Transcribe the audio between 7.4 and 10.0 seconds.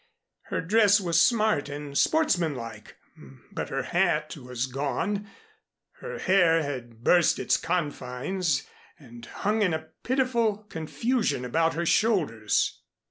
confines and hung in a